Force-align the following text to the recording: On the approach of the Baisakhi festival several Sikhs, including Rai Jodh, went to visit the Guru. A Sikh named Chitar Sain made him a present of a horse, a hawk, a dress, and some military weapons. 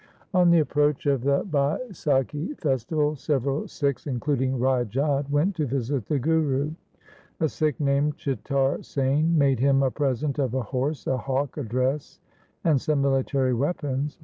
On 0.33 0.49
the 0.49 0.61
approach 0.61 1.05
of 1.05 1.21
the 1.21 1.43
Baisakhi 1.43 2.57
festival 2.57 3.15
several 3.15 3.67
Sikhs, 3.67 4.07
including 4.07 4.57
Rai 4.57 4.83
Jodh, 4.83 5.29
went 5.29 5.55
to 5.57 5.67
visit 5.67 6.07
the 6.07 6.17
Guru. 6.17 6.71
A 7.39 7.47
Sikh 7.47 7.79
named 7.79 8.17
Chitar 8.17 8.83
Sain 8.83 9.37
made 9.37 9.59
him 9.59 9.83
a 9.83 9.91
present 9.91 10.39
of 10.39 10.55
a 10.55 10.61
horse, 10.63 11.05
a 11.05 11.17
hawk, 11.19 11.55
a 11.57 11.63
dress, 11.63 12.19
and 12.63 12.81
some 12.81 13.03
military 13.03 13.53
weapons. 13.53 14.17